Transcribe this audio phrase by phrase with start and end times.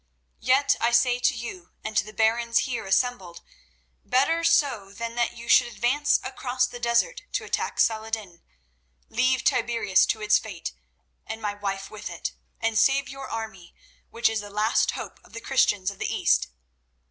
[0.39, 3.43] Yet I say to you, and to the barons here assembled,
[4.03, 8.41] better so than that you should advance across the desert to attack Saladin.
[9.09, 10.73] Leave Tiberias to its fate
[11.27, 13.75] and my wife with it, and save your army,
[14.09, 16.47] which is the last hope of the Christians of the East.